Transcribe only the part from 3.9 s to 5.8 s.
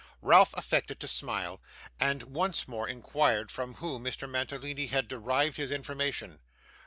Mr. Mantalini had derived his